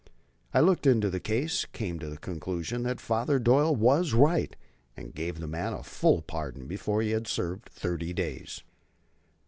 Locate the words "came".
1.73-1.99